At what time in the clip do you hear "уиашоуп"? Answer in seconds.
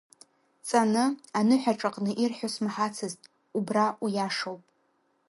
4.03-4.61